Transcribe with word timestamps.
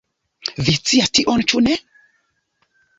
Vi 0.69 0.75
scias 0.79 1.13
tion 1.19 1.47
ĉu 1.53 1.65
ne? 1.69 1.79